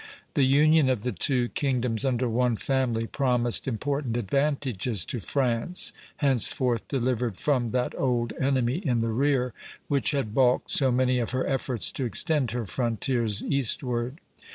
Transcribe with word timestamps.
The 0.33 0.41
union 0.45 0.89
of 0.89 1.03
the 1.03 1.11
two 1.11 1.49
kingdoms 1.49 2.03
under 2.05 2.27
one 2.27 2.55
family 2.55 3.05
promised 3.05 3.67
important 3.67 4.17
advantages 4.17 5.05
to 5.05 5.19
France, 5.19 5.93
henceforth 6.17 6.87
delivered 6.87 7.37
from 7.37 7.69
that 7.69 7.93
old 7.95 8.33
enemy 8.41 8.77
in 8.77 8.97
the 8.97 9.09
rear, 9.11 9.53
which 9.87 10.09
had 10.09 10.33
balked 10.33 10.71
so 10.71 10.91
many 10.91 11.19
of 11.19 11.29
her 11.33 11.45
efforts 11.45 11.91
to 11.91 12.05
extend 12.05 12.49
her 12.49 12.65
frontiers 12.65 13.43
eastward. 13.43 14.19